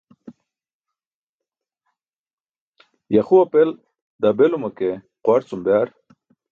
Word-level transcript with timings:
Yaxu 3.15 3.35
apel 3.45 3.69
daa 4.21 4.37
beluma 4.39 4.69
ke 4.77 4.89
quwar 5.23 5.41
cum 5.47 5.61
be 5.65 5.71
ar 5.81 5.89